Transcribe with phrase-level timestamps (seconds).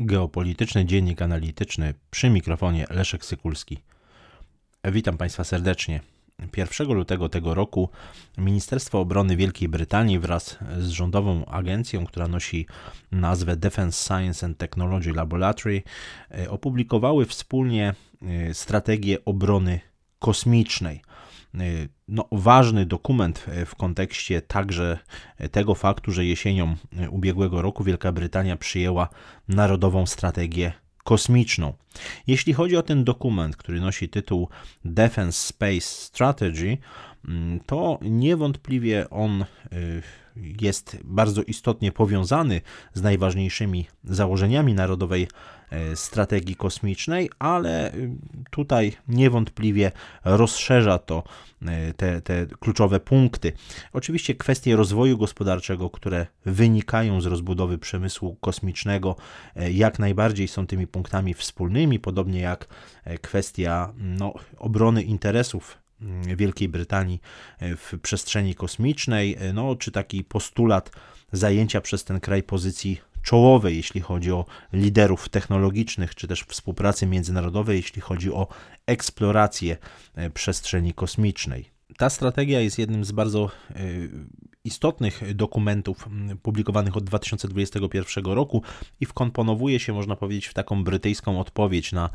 [0.00, 3.78] Geopolityczny Dziennik Analityczny przy mikrofonie Leszek Sykulski.
[4.84, 6.00] Witam Państwa serdecznie.
[6.56, 7.88] 1 lutego tego roku
[8.36, 12.66] Ministerstwo Obrony Wielkiej Brytanii wraz z rządową agencją, która nosi
[13.12, 15.82] nazwę Defense Science and Technology Laboratory,
[16.30, 19.80] e, opublikowały wspólnie e, strategię obrony
[20.18, 21.02] kosmicznej.
[21.54, 24.98] Y, no, ważny dokument y, w kontekście także
[25.52, 26.76] tego faktu, że jesienią
[27.10, 29.08] ubiegłego roku Wielka Brytania przyjęła
[29.48, 30.72] Narodową Strategię
[31.04, 31.72] Kosmiczną.
[32.26, 34.48] Jeśli chodzi o ten dokument, który nosi tytuł
[34.84, 36.78] Defense Space Strategy,
[37.66, 39.44] to niewątpliwie on
[40.60, 42.60] jest bardzo istotnie powiązany
[42.94, 45.28] z najważniejszymi założeniami Narodowej
[45.70, 48.10] e, Strategii Kosmicznej, ale y,
[48.50, 49.92] tutaj niewątpliwie
[50.24, 51.22] rozszerza to
[51.66, 53.52] e, te, te kluczowe punkty.
[53.92, 59.16] Oczywiście kwestie rozwoju gospodarczego, które wynikają z rozbudowy przemysłu kosmicznego,
[59.56, 62.68] e, jak najbardziej są tymi punktami wspólnymi, podobnie jak
[63.22, 65.87] kwestia no, obrony interesów
[66.36, 67.20] Wielkiej Brytanii
[67.58, 70.90] e, w przestrzeni kosmicznej, e, no, czy taki postulat
[71.32, 77.76] zajęcia przez ten kraj pozycji czołowej, jeśli chodzi o liderów technologicznych, czy też współpracy międzynarodowej,
[77.76, 78.48] jeśli chodzi o
[78.86, 79.76] eksplorację
[80.14, 81.70] e, przestrzeni kosmicznej.
[81.96, 83.50] Ta strategia jest jednym z bardzo
[84.64, 86.08] istotnych dokumentów
[86.42, 88.62] publikowanych od 2021 roku
[89.00, 92.10] i wkomponowuje się, można powiedzieć, w taką brytyjską odpowiedź na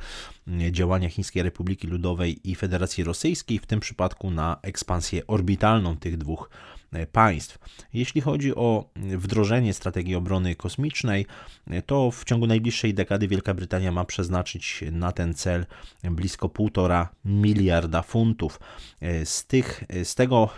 [0.72, 6.50] działania Chińskiej Republiki Ludowej i Federacji Rosyjskiej, w tym przypadku na ekspansję orbitalną tych dwóch
[6.94, 7.58] E, państw.
[7.94, 11.26] Jeśli chodzi o wdrożenie strategii obrony kosmicznej,
[11.68, 15.66] e, to w ciągu najbliższej dekady Wielka Brytania ma przeznaczyć na ten cel
[16.04, 18.60] blisko 1,5 miliarda funtów.
[19.02, 20.50] E, z, tych, z tego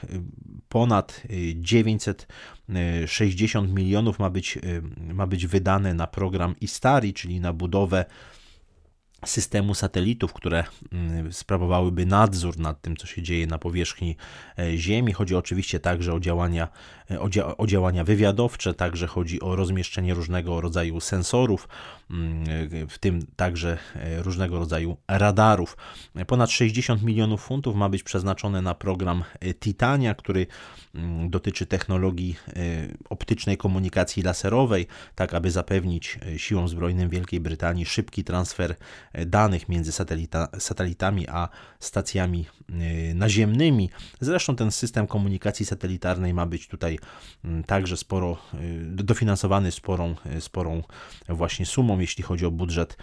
[0.70, 1.22] ponad
[1.56, 4.60] 960 milionów ma być,
[5.14, 8.06] ma być wydane na program ISTARI, czyli na budowę
[9.26, 14.16] systemu satelitów, które mm, sprawowałyby nadzór nad tym, co się dzieje na powierzchni
[14.60, 15.14] e, Ziemi.
[15.14, 16.68] Chodzi oczywiście także o działania,
[17.12, 21.68] e, o, dzia o działania wywiadowcze, także chodzi o rozmieszczenie różnego rodzaju sensorów,
[22.12, 22.44] mm,
[22.84, 23.78] e, w tym także
[24.18, 25.78] różnego rodzaju radarów.
[26.28, 29.24] Ponad 60 milionów funtów ma być przeznaczone na program
[29.60, 30.48] Titania, który
[30.96, 32.36] mm, dotyczy technologii
[33.10, 38.76] optycznej komunikacji laserowej, tak aby zapewnić siłom zbrojnym Wielkiej Brytanii szybki transfer
[39.26, 41.50] danych między satelita, satelitami a
[41.80, 43.90] stacjami y, naziemnymi.
[44.20, 47.00] Zresztą ten system komunikacji satelitarnej ma być tutaj
[47.44, 50.84] mm, także sporo y, dofinansowany sporą, y, sporą
[51.30, 52.98] właśnie sumą, jeśli chodzi o budżet,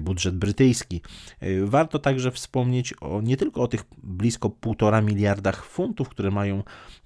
[0.00, 1.02] budżet brytyjski.
[1.64, 6.62] Warto także wspomnieć o, nie tylko o tych blisko 1,5 miliardach funtów, które mają,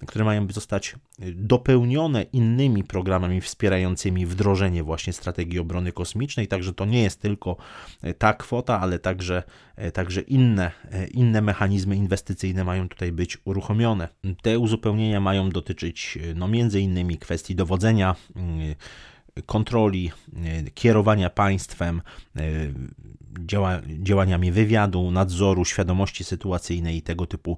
[0.07, 0.95] które mają zostać
[1.33, 7.57] dopełnione innymi programami wspierającymi wdrożenie właśnie strategii obrony kosmicznej, także to nie jest tylko
[8.17, 9.43] tak kwota, ale także,
[9.75, 14.07] e, także inne, e, inne mechanizmy inwestycyjne mają tutaj być uruchomione.
[14.41, 18.75] Te uzupełnienia mają dotyczyć e, no, między innymi kwestii dowodzenia mm,
[19.45, 20.11] kontroli,
[20.73, 22.01] kierowania państwem,
[23.39, 27.57] działa, działaniami wywiadu, nadzoru, świadomości sytuacyjnej i tego typu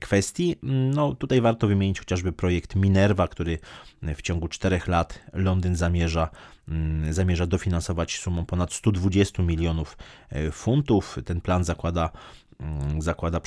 [0.00, 0.56] kwestii.
[0.62, 3.58] No, tutaj warto wymienić chociażby projekt Minerva, który
[4.02, 6.30] w ciągu czterech lat Londyn zamierza
[6.68, 9.98] Mm, zamierza dofinansować sumą ponad 120 milionów
[10.30, 11.18] e, funtów.
[11.24, 12.10] Ten plan zakłada
[12.60, 13.40] mm, zakłada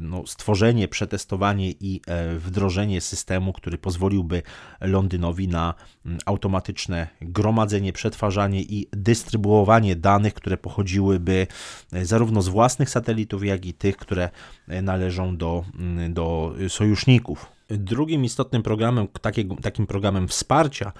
[0.00, 4.42] no, stworzenie, przetestowanie i e, wdrożenie systemu, który pozwoliłby
[4.80, 5.74] Londynowi na
[6.06, 11.46] mm, automatyczne gromadzenie, przetwarzanie i dystrybuowanie danych, które pochodziłyby
[11.92, 14.30] e, zarówno z własnych satelitów, jak i tych, które
[14.82, 15.64] należą do,
[16.08, 17.55] do sojuszników.
[17.68, 19.08] Drugim istotnym programem,
[19.62, 20.92] takim programem wsparcia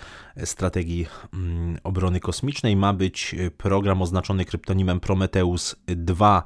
[0.44, 6.42] strategii mm, obrony kosmicznej ma być program oznaczony kryptonimem Prometheus 2.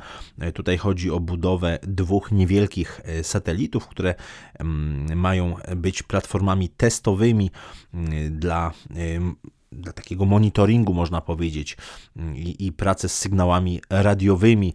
[0.54, 4.14] Tutaj chodzi o budowę dwóch niewielkich e, satelitów, które
[4.58, 7.50] mm, mają być platformami testowymi
[7.94, 8.72] mm, dla
[9.72, 11.76] dla takiego monitoringu, można powiedzieć,
[12.34, 14.74] i, i pracy z sygnałami radiowymi,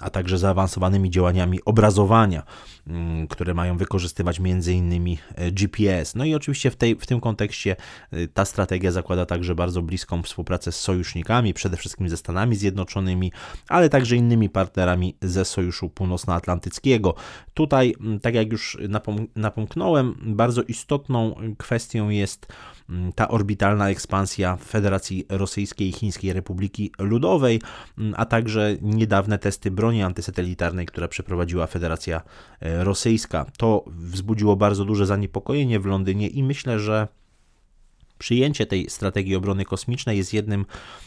[0.00, 2.42] a także zaawansowanymi działaniami obrazowania,
[2.86, 5.16] mm, które mają wykorzystywać m.in.
[5.34, 6.14] E, GPS.
[6.14, 7.76] No i oczywiście w, tej, w tym kontekście
[8.10, 13.32] e, ta strategia zakłada także bardzo bliską współpracę z sojusznikami, przede wszystkim ze Stanami Zjednoczonymi,
[13.68, 17.14] ale także innymi partnerami ze Sojuszu Północnoatlantyckiego.
[17.54, 18.78] Tutaj, tak jak już
[19.36, 22.46] napomknąłem, bardzo istotną kwestią jest
[22.90, 27.60] Mm, ta orbitalna ekspansja Federacji Rosyjskiej i Chińskiej Republiki Ludowej,
[27.98, 32.22] mm, a także niedawne testy broni antysatelitarnej, które przeprowadziła Federacja
[32.60, 33.46] e, Rosyjska.
[33.58, 37.08] To wzbudziło bardzo duże zaniepokojenie w Londynie i myślę, że
[38.18, 40.66] Przyjęcie tej strategii obrony kosmicznej jest, jednym,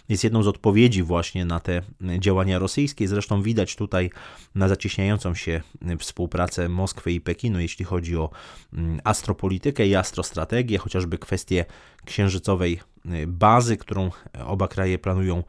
[0.09, 1.81] jest jedną z odpowiedzi właśnie na te
[2.19, 3.07] działania rosyjskie.
[3.07, 4.12] Zresztą widać tutaj
[4.56, 5.62] na zacieśniającą się
[6.00, 8.29] współpracę Moskwy i Pekinu, jeśli chodzi o
[8.74, 11.65] mm, astropolitykę i astrostrategię, chociażby kwestie
[12.06, 12.79] księżycowej
[13.27, 14.09] bazy, którą
[14.45, 15.44] oba kraje planują,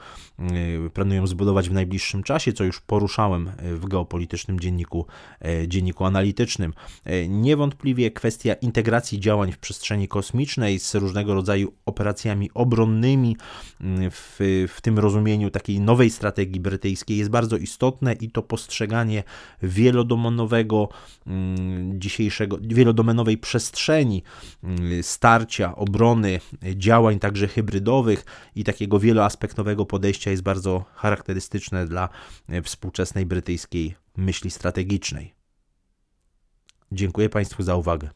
[0.86, 5.06] y, planują zbudować w najbliższym czasie, co już poruszałem w geopolitycznym dzienniku,
[5.62, 6.72] y, dzienniku analitycznym.
[7.28, 13.36] Niewątpliwie kwestia integracji działań w przestrzeni kosmicznej z różnego rodzaju operacjami obronnymi
[14.10, 14.36] w,
[14.68, 19.22] w tym rozumieniu takiej nowej strategii brytyjskiej jest bardzo istotne i to postrzeganie
[19.62, 20.88] wielodomenowego
[21.26, 24.22] mm, dzisiejszego, wielodomenowej przestrzeni
[25.02, 26.40] starcia, obrony,
[26.74, 28.24] działań także hybrydowych
[28.54, 32.08] i takiego wieloaspektowego podejścia jest bardzo charakterystyczne dla
[32.48, 35.34] e, współczesnej brytyjskiej myśli strategicznej.
[36.92, 38.10] Dziękuję Państwu za uwagę.